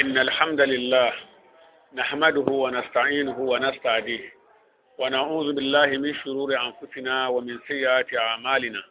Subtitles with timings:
[0.00, 1.12] إن الحمد لله
[1.94, 4.32] نحمده ونستعينه ونستعديه
[4.98, 8.82] ونعوذ بالله من شرور أنفسنا ومن سيئات أعمالنا.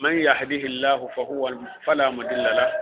[0.00, 2.72] من يهده الله فهو فلا مضل له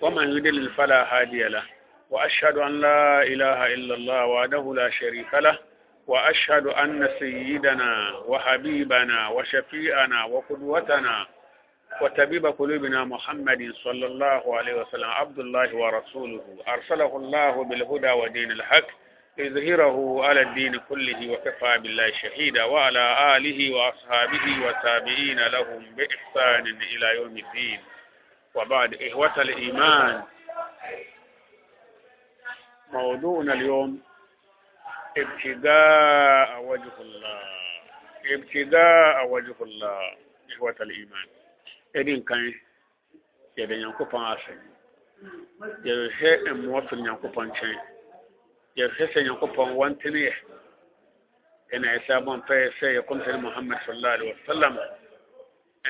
[0.00, 1.62] ومن يضلل فلا هادي له.
[2.10, 5.58] وأشهد أن لا إله إلا الله وحده لا شريك له
[6.06, 11.26] وأشهد أن سيدنا وحبيبنا وشفيئنا وقدوتنا
[12.00, 16.64] وتبيب قلوبنا محمد صلى الله عليه وسلم عبد الله ورسوله.
[16.68, 18.86] أرسله الله بالهدى ودين الحق
[19.38, 27.36] ليظهره على الدين كله وكفى بالله شهيدا وعلى آله وأصحابه وتابعين لهم بإحسان إلى يوم
[27.38, 27.80] الدين.
[28.54, 30.22] وبعد إخوة الإيمان
[32.92, 34.02] موضوعنا اليوم
[35.18, 37.42] ابتداء وجه الله.
[38.26, 40.16] ابتداء وجه الله
[40.56, 41.26] إخوة الإيمان.
[41.98, 42.42] Ɛdi nkan
[43.56, 44.52] yɛde nyankopɔn ase
[45.84, 47.78] yɛhwɛ mmoa firi nyankopɔn nkyɛn
[48.78, 50.34] yɛhwɛ sɛ nyankopɔn wɔntene yɛ
[51.74, 54.74] ɛna ɛsɛ abɔ mpɛɛ sɛ yɛkɔmsɛne muhammad sallallahu alaihi wasallam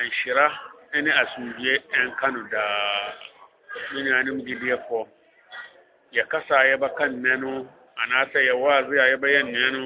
[0.01, 0.47] ɛnhyira
[1.03, 3.15] ne asomdwie ɛnka no daa
[3.93, 5.07] me nuanom gyidiefoɔ
[6.17, 7.51] yɛkasa a yɛbɛka nnɛ no
[8.03, 9.83] anaasɛ yɛwɔadze a yɛbɛyɛ nnɛ no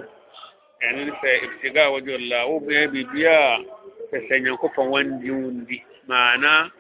[0.83, 5.77] ɛno ne sɛ ibtiga a la wobɛyɛ biribiaa sɛ sɛ nyankopɔn wandi wo ndi
[6.09, 6.71] maana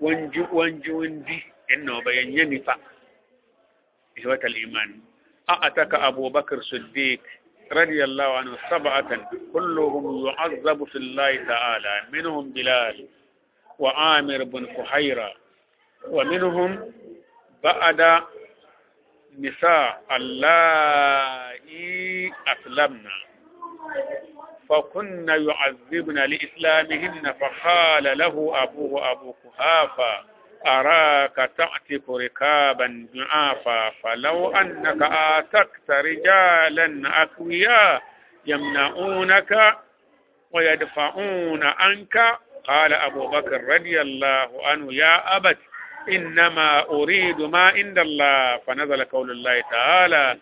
[0.00, 1.36] wanji wanji wandi
[1.72, 2.74] inna bayan nifa.
[4.18, 5.00] إخوة الإيمان
[5.50, 7.20] أأتك أبو بكر صديق
[7.72, 13.06] رضي الله عنه سبعة كلهم يعذب في الله تعالى منهم بلال
[13.78, 15.34] وعامر بن فحيرة
[16.08, 16.92] ومنهم
[17.64, 18.22] بعد
[19.38, 21.52] نساء اللائي
[22.48, 23.10] أسلمنا
[24.68, 30.24] فكن يعذبن لإسلامهن فقال له أبوه أبو كهافة
[30.66, 38.02] أراك تعتق ركابا جعافا فلو أنك آتكت رجالا أقوياء
[38.46, 39.76] يمنعونك
[40.52, 45.58] ويدفعون عنك؟ قال أبو بكر رضي الله عنه يا أبت
[46.08, 48.56] إنما أريد ما عند الله.
[48.56, 50.38] فنزل قول الله تعالى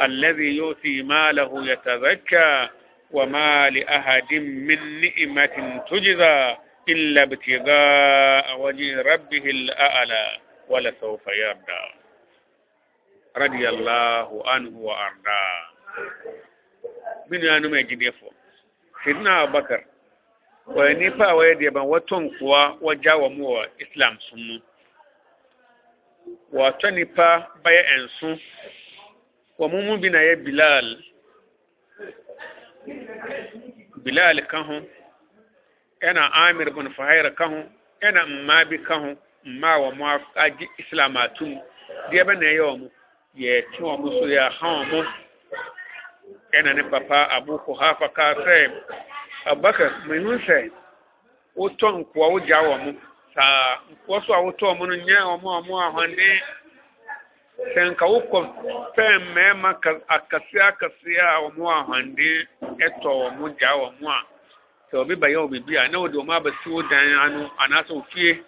[0.00, 2.68] الذي يؤتي ماله يتزكى.
[3.11, 6.57] وما لأحد من نعمة تجزى
[6.89, 10.37] إلا ابتغاء وجه ربه الأعلى
[10.69, 11.83] ولسوف يرضى
[13.37, 15.61] رضي الله عنه وأرضاه
[17.29, 18.31] من يانو ما يجديفو
[19.03, 19.85] سيدنا أبو بكر
[20.67, 24.59] ونيبا ويدي وتنقوا وجاء مو إسلام سنو
[26.51, 28.35] وتنيبا بيا أنسو
[29.59, 31.03] ومو بنا يا بلال
[34.04, 34.80] bilal ka ho
[36.02, 37.64] ɛna amir bin fahira ka ho
[38.02, 40.04] ɛna mmaa bi ka ho mmaa wɔ mo
[40.34, 41.60] agye islam atum
[42.10, 42.90] deɛ bɛ na ɛyɛ wɔn
[43.36, 45.06] yɛte wɔn so yɛ ha wɔn
[46.56, 48.70] ɛna ne papa abu kuhafa kaa sɛ
[49.46, 50.70] abubakar mehu sɛ
[51.56, 52.96] wotɔ nkoa wogya wɔn
[53.34, 56.40] saa nkoa so a wotɔ wɔn no nyɛ wɔn a wɔn ahoɔden sɛ
[57.90, 58.38] nka wokɔ
[58.96, 59.70] pɛɛ mmarima
[60.14, 62.46] akɛseɛ akɛseɛ a wɔn ahoɔden
[62.86, 64.18] ɛtɔ wɔn gya wɔn a
[64.90, 68.44] sɛ obi bɛyɛ wɔ biribi a na wɔde wɔn abɛsi wɔ dan ano anaasɛ ofie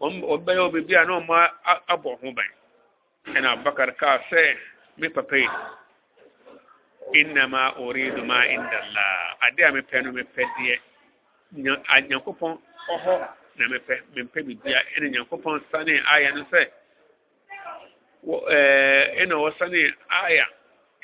[0.00, 1.50] obi bɛyɛ wɔ biribi a na wɔn
[1.88, 2.50] abɔ ho ban.
[3.34, 4.56] Ɛna abakar kaa sɛ
[4.98, 5.48] me papa yi
[7.14, 9.04] innama uridu ma indala
[9.46, 10.76] ade a mepɛ no mepɛ deɛ
[12.08, 12.58] nyankopɔn
[12.94, 16.66] ɔhɔ na mepɛ mempɛ biribi a ɛna nyankopɔn sane ayɛ no sɛ
[18.26, 20.46] ɛna wɔsane aya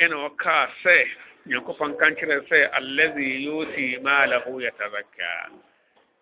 [0.00, 1.06] ɛna wɔkaa sɛ
[1.46, 5.50] nyankopɔn ka nkyerɛ sɛ allazi yuti malahu yatazakka.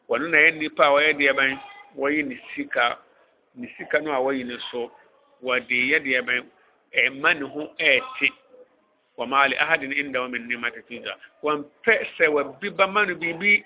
[0.09, 1.61] Wɔno na yɛ nnipa a wɔyɛ deɛ bɛn
[1.97, 2.99] wɔyi ne sika
[3.57, 4.91] ne sika no a wɔyi ne so
[5.43, 6.45] wɔde yɛ deɛ bɛn
[6.95, 8.29] ɛma ne ho ɛɛte
[9.19, 13.65] wɔma li ahadin inda wa min nimati tuja wɔmpɛ sɛ wɔbi bɛma no biribi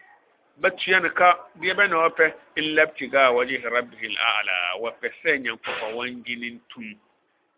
[0.60, 5.94] bɛtua no ka deɛ bɛn na wɔpɛ illa ibtigaa wajhi rabbihi al-a'la wɔpɛ sɛ nyankopɔn
[5.94, 6.96] wɔngye ne ntum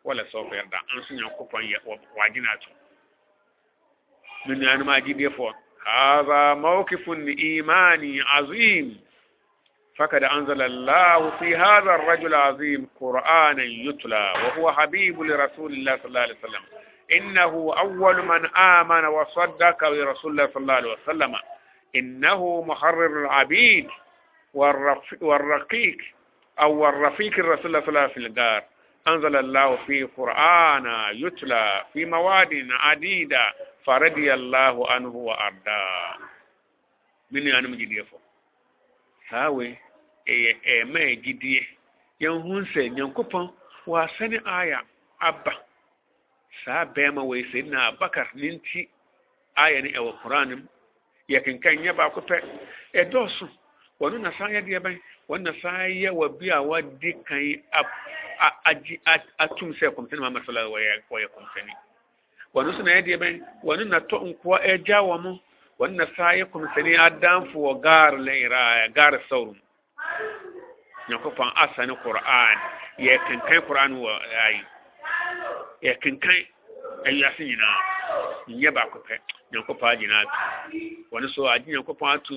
[0.04, 1.74] wala sɔfɔ yarda an sun yankopɔn
[2.16, 2.70] wagyina ato.
[4.46, 5.54] Min nuanom
[5.86, 7.08] هذا موقف
[7.38, 9.00] إيماني عظيم
[9.96, 16.20] فقد أنزل الله في هذا الرجل العظيم قرآنا يتلى وهو حبيب لرسول الله صلى الله
[16.20, 16.62] عليه وسلم
[17.12, 21.36] إنه أول من آمن وصدق برسول الله صلى الله عليه وسلم
[21.96, 23.88] إنه محرر العبيد
[25.20, 25.96] والرقيق
[26.60, 28.62] أو الرفيق الرسول الله صلى الله عليه وسلم
[29.07, 33.53] أنزل الله في قرآن يتلى في مواد عديدة
[33.85, 36.17] فرضي الله عنه وأرضاه
[37.31, 38.17] من يعني مجد يفو
[39.29, 39.75] هاوي
[40.33, 41.61] ɛyɛ ɛɛma ɛgyidie
[42.21, 43.45] yɛnhu sɛ nyankopɔn
[43.85, 44.81] wasane aya
[45.19, 45.53] aba
[46.63, 48.89] saa bɛrima wei sayidina abakar ne nti
[49.55, 50.67] aya ne ɛwɔ koran mu
[51.29, 52.37] yɛkenkan nyɛ baako pɛ
[52.93, 53.47] ɛdɔɔso
[54.00, 57.62] wɔno na saa yɛ deɛ wɔn na saa yɛ wɔ a wɔdi kan
[58.64, 59.00] agye
[59.38, 60.70] atum sɛ kɔmsɛni muhammad wa sallam
[61.10, 61.72] wɔyɛ kɔmsɛni
[62.54, 65.40] wɔno so na yɛ wɔno na tɔ nkoa ɛgya wɔn mo
[65.78, 69.60] wɔn na saa yɛ kɔmsɛni adanfo wɔ gaar lɛyira gaar sawrum
[71.08, 72.58] nyankopɔn asa ne qur'an.
[73.00, 74.12] Yɛ kenkan qur'an wɔ
[74.44, 74.60] ayi
[75.82, 76.36] yɛ kenkan
[77.06, 77.78] ayiase nyinaa
[78.48, 79.14] nyɛ baako pɛ
[79.52, 80.36] nyankopɔn agye no ato
[81.12, 82.34] wɔno so agye nyankopɔn ato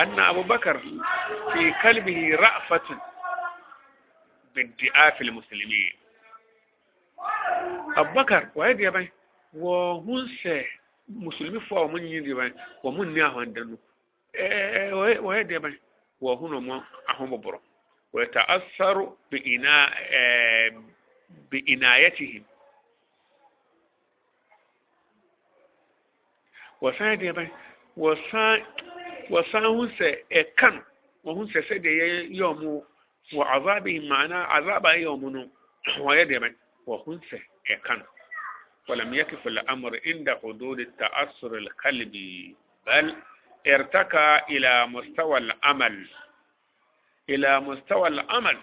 [0.00, 0.78] أن أبو بكر
[1.52, 3.00] في قلبه رأفة
[4.54, 5.92] بادعاء المسلمين.
[7.96, 9.12] أبو بكر وهذا يا بني
[9.54, 10.66] وهنسى
[11.08, 13.76] مسلمي فوا ومن يدي بني ومن نياه عندنا
[15.20, 15.80] وهذا يا بني
[16.20, 17.60] وهنا ما أهم برو
[18.12, 19.94] ويتأثر بإنا
[21.50, 22.44] بإنايتهم.
[26.80, 27.48] وسان يا بني
[27.96, 28.64] وسان
[29.30, 30.82] wɔsan ho sɛ ɛka no
[31.24, 32.06] wɔn ho sɛ sɛdeɛ yɛ
[32.38, 32.84] yɛ ɔmo
[33.32, 35.06] wɔ azabi maana azaba yɛ
[38.88, 42.56] ولم يكف الأمر عند حدود التأثر القلبي
[42.86, 43.16] بل
[43.66, 46.08] ارتقى إلى مستوى الأمل.
[47.30, 48.58] إلى مستوى الأمل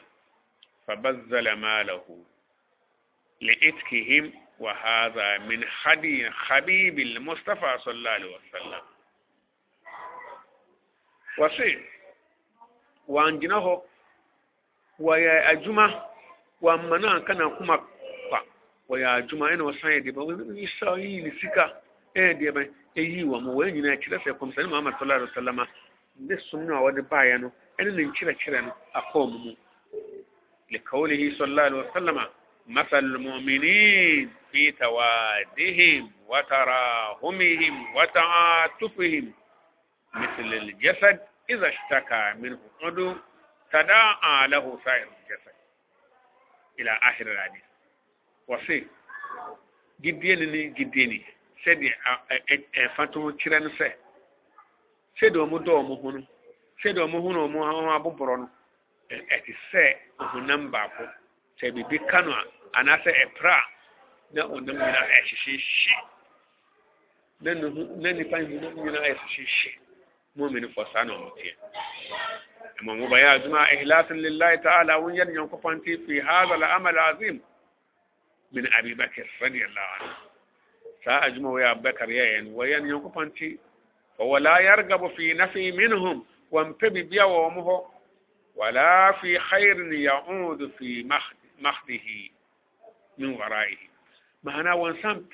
[0.87, 2.23] فبذل ماله
[3.41, 8.81] لإتكهم وهذا من خدي حبيب المصطفى صلى الله عليه وسلم.
[11.38, 11.66] wɔse
[13.08, 13.82] wɔangyina hɔ
[15.00, 15.86] wɔyɛ adwuma
[16.62, 17.76] wɔamma no anka na akoma
[18.28, 18.40] kwa
[18.88, 21.82] wɔyɛ adwuma ɛna wɔsan yɛ deɛ bɛ isa yi ne sika
[22.16, 22.62] ɛyɛ deɛ bɛ
[22.96, 25.66] ɛyi wɔn wɔn nyinaa kyerɛ sɛ kɔmsɛn muhammad sallallahu alaihi wa sallam
[26.18, 29.54] ne som no a wɔde baeɛ no ɛne ne nkyerɛkyerɛ no akɔɔ mu mu
[30.70, 32.26] لقوله صلى الله عليه وسلم
[32.68, 39.32] مثل المؤمنين في توادهم وتراهمهم وتعاطفهم
[40.14, 43.14] مثل الجسد إذا اشتكى منه عضو
[43.72, 45.52] تداعى له سائر الجسد
[46.78, 47.62] إلى آخر الحديث
[48.48, 48.86] وصي
[50.00, 51.24] جديني جديني
[51.66, 51.88] sɛde
[52.84, 53.88] ɛfa to kyerɛ no sɛ
[55.18, 56.26] sɛde ɔmo dɔ ɔmo ho no
[56.82, 58.50] sɛde ɔmo ho na ɔmo ho aboborɔ no
[59.10, 59.82] ɛte sɛ
[60.20, 61.04] ɔhonam baako
[61.58, 62.44] sɛ biribi ka no a
[62.78, 63.62] anaasɛ ɛprɛ a
[64.34, 65.96] na ɔnam nyinaa ɛhyehyehye
[67.40, 69.72] na nipa nyinaa ɛhyehyehye
[70.35, 71.55] مؤمن فسانا متين.
[72.81, 77.41] أما مبايا جماعة إخلاص لله تعالى وين ينقف في هذا العمل العظيم.
[78.51, 80.13] من أبي بكر رضي الله عنه.
[81.05, 83.51] سأجمع يا بكر يين وين ينقف
[84.17, 87.85] فهو لا يرغب في نفي منهم وانتبه بيا وامه.
[88.55, 91.03] ولا في خير يعود في
[91.59, 92.29] مخده
[93.17, 93.77] من ورائه.
[94.43, 95.25] معناه وانسان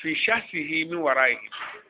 [0.00, 1.38] في شخصه من ورائه.
[1.38, 1.81] wansan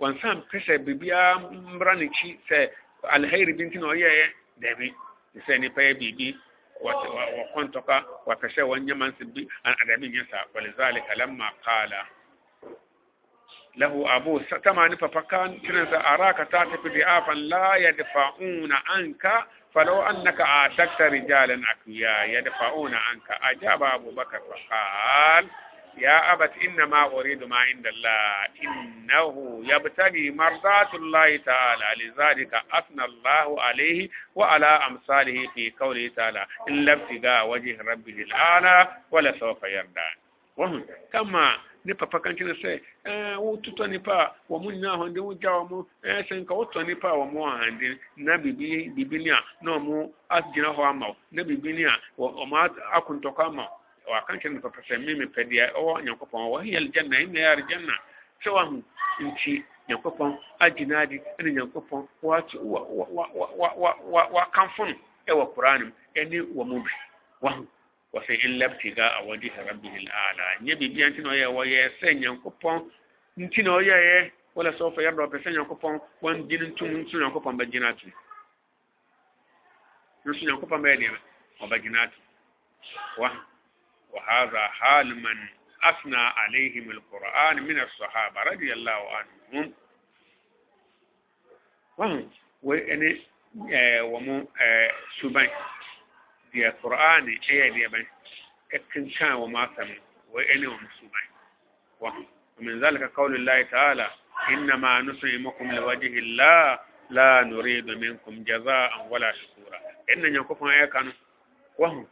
[0.00, 2.70] wɔnsan pɛ sɛ biribiara mmra n'akyi sɛ
[3.14, 4.26] alhairi bi nti na ɔyɛɛ
[4.62, 4.94] dɛbi
[5.32, 6.36] te sɛ nipa yɛ biribi
[6.82, 7.96] wɔkɔ ntɔkwa
[8.26, 12.06] wɔpɛ sɛ wɔnyɛ mansi bi adabi nyɛ saa walizali kalamma kaala
[13.78, 18.76] lahu abu tama ni papa kan kiran sa araka ta tafi da afan la yadfa'una
[18.96, 25.48] anka falau annaka atakta rijalan akwiya yadfa'una anka ajaba abubakar fa qala
[25.97, 33.61] يا أبت إنما أريد ما عند الله إنه يبتغي مرضات الله تعالى لذلك أثنى الله
[33.61, 40.09] عليه وعلى أمثاله في قوله تعالى إلا ابتغاء وجه ربه الأعلى ولسوف يرضى
[40.57, 41.55] وهم كما
[41.85, 42.71] ne papa kan kyerɛ sɛ
[43.43, 47.17] wototɔ nipa a wɔn mo nyinaa ahɔnde wogya wɔn mo sɛ nka wotɔ nipa a
[47.19, 51.43] wɔn mo ahɔnde na biribi biribi ni a na wɔn agyina hɔ ama wo na
[51.43, 53.67] biribi ni a wɔn akontɔkɔ ama
[54.08, 57.20] wo wakan kyerɛ no pɛpɛ sɛ me mepɛ deɛ ɔwɔ nyankopɔn wɔ hiya aljanna.
[57.22, 57.94] Inna ya aljanna
[58.42, 58.82] sɛ wahu
[59.20, 62.08] nti nyankopɔn adi ɛne nyankopɔn
[64.32, 64.94] wakamfo no
[65.28, 66.90] ɛwɔ koraa no ɛne wɔ mu bi
[67.42, 67.66] wahu
[68.14, 72.90] wɔsɛ in labtiga a wajhi rabbihi al'ala nyɛ biribia nti na ɔyɛ wɔyɛ sɛ nyankopɔn
[73.38, 77.88] nti na ɔyɛɛ wala sɛ ɔfɛ yɛdɔ ɔpɛ sɛ nyankopɔn wɔngyene ntom nso nyankopɔn bɛgyina
[77.88, 78.06] ato
[80.24, 81.18] nso nyankopɔn bɛyɛ deɛ
[81.60, 82.16] ɔbɛgyina ato
[83.18, 83.38] wahu
[84.09, 85.47] وهذا حال من
[85.83, 89.73] أثنى عليهم القرآن من الصحابة رضي الله عنهم
[91.97, 92.31] وهم
[92.63, 93.19] وإن
[94.01, 94.47] ومو
[95.21, 95.49] سبين
[96.53, 98.07] دي القرآن إيه دي بين
[98.73, 99.95] إكن كان وما سمع
[100.31, 101.29] وإن ومو سبين
[101.99, 102.25] وهم
[102.59, 104.09] ومن ذلك قول الله تعالى
[104.49, 106.79] إنما نسلمكم لوجه الله
[107.09, 109.77] la nuridu minkum jazaan wala shukura
[110.11, 111.11] ɛnna nyankopɔn ayɛ ka no
[111.77, 112.07] wahu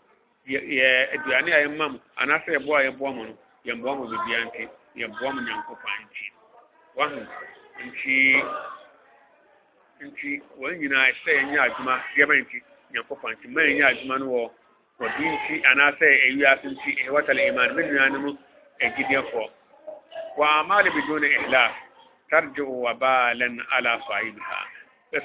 [0.46, 3.34] yɛ aduane a yɛma mu anaasɛ yɛboa a yɛboa mu no
[3.64, 6.24] yɛmboa mu bibia nti yɛboa mu nyankopɔn nti
[6.96, 7.20] wahu
[7.86, 8.42] nti
[10.06, 12.62] nti wɔn nyinaa sɛ yɛnyɛ adwuma yɛma nti
[12.92, 14.50] nyankopɔn nti ma yɛnyɛ adwuma no wɔ
[15.00, 18.38] wɔdi nti anaasɛ ewiase nti ɛwɔtale iman me nuanom
[18.80, 19.50] agyidiɛfoɔ
[20.36, 21.74] wa amale bidun ihlas
[22.30, 24.60] tarji'u wabalan ala sahibiha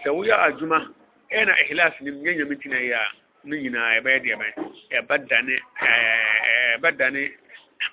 [0.04, 0.80] sɛ woyɛ adwuma
[1.32, 3.06] ɛna ihlas nim nyɛ nyame ntina yɛ a
[3.44, 4.54] ne nyinaa yɛbɛyɛ deɛ bɛn
[4.92, 6.02] yɛbɛdane ɛɛ
[6.74, 7.22] yɛbɛdane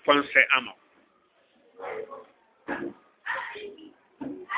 [0.05, 0.73] kɔnsɛ ama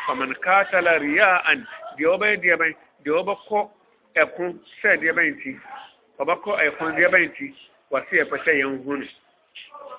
[0.07, 1.67] faman kaatala riyaan
[1.97, 3.59] deɛ ɔbɛyɛ deɛ bɛn deɛ ɔbɛkɔ
[4.23, 4.43] ɛko
[4.83, 5.51] sɛ deɛ bɛn ti
[6.19, 7.47] ɔbɛkɔ ɛko deɛ bɛn ti
[7.91, 9.07] wɔsi yɛ pɛsɛ yɛn ho ne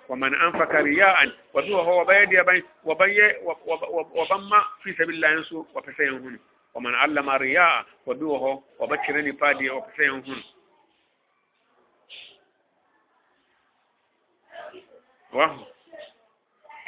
[0.07, 3.25] faman anfaka riyaan wɔsi wɔ hɔ wɔbɛyɛ deɛ bɛn wɔbɛyɛ
[4.15, 6.37] wɔbɛma fi sabilillah nso wɔpɛsɛ yɛn ho ne
[6.73, 7.37] faman allama
[8.07, 10.43] wɔbi wɔ hɔ wɔbɛkyerɛ nipa deɛ wɔpɛsɛ yɛn ho ne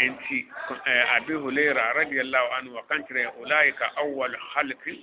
[0.01, 0.47] انتي
[0.87, 4.97] أبي هريرة رضي الله عنه وقنتر أولئك أول خلق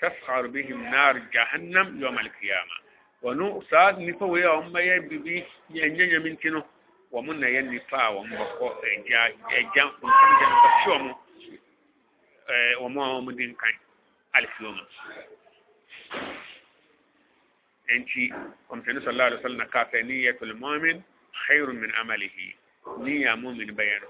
[0.00, 2.76] تسخر بهم نار جهنم يوم القيامة.
[3.22, 6.62] ونو ساد نفو يا ام يا بيبي يا نيا من كنو.
[7.12, 8.98] ومن يا نفا وم بقو إيه،
[10.00, 10.52] كنت جن
[17.90, 18.34] انتي
[18.68, 21.02] قمت الله عليه وسلم كافنيه المؤمن
[21.46, 22.52] خير من عمله
[22.98, 24.02] ni ya mumin bayan.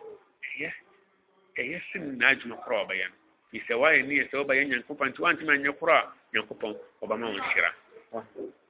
[1.58, 3.12] Ɛyɛ sin na ju na kura bayan
[3.52, 5.92] ni adwuma korɔ ɔbɛyɛ no fisɛ wayɛ niyɛ sɛ wobɛyɛ nyankopɔn nti woantumi anyɛ korɔ
[5.92, 7.70] a nyankopɔn ɔbɛma wo nhyira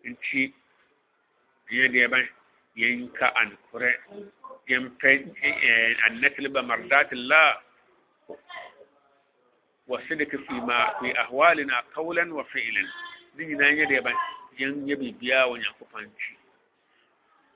[0.04, 0.52] nti
[1.70, 2.26] yɛ deɛ bɛn
[2.76, 3.90] yɛnka ankorɛ
[4.68, 5.08] yɛmpɛ
[5.42, 7.62] eh, annatleba mardatillah.
[9.88, 12.88] Wasidika fi ma fi ahwalina qawlan wa fi'lan.
[13.36, 14.16] Ne nyinaa yɛ deɛ bɛn
[14.58, 16.30] yɛnyɛ biribiaa wɔ nyankopɔn nti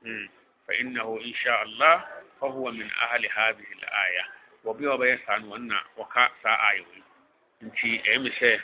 [0.03, 0.27] hmm,
[0.67, 2.07] fa innahu insha allah
[2.42, 4.24] فهو من أهل هذه الآية
[4.64, 7.04] وبيو بيسان وانا وكا سا آيوي
[7.64, 8.60] نتي أمي سي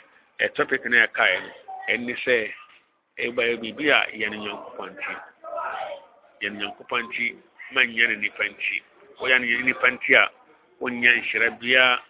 [0.54, 1.42] topic na ya kai
[1.88, 2.50] ẹni sẹ
[3.16, 5.14] ẹ bá yẹ bíbí a yẹn ni yẹn kó pàǹtí
[6.40, 7.24] yɛn nyankopɔn nti
[7.74, 8.82] manyɛ no nipa nti
[9.20, 10.30] woyɛ no yɛ nipa nti a
[10.80, 12.02] wonyɛ nhyira biara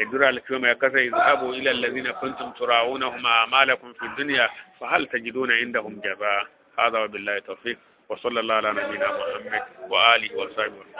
[0.00, 4.48] ɛduru alkiyama yɛkasa idhabu ila alladhina kuntum turaunahum a'malakum fi dunya
[4.80, 6.46] fahal tajiduna indahum jazaa
[6.78, 7.78] هذا وبالله التوفيق
[8.09, 10.91] wa sallallahu ala nabiyina muhammad wa alihi wa sahbihi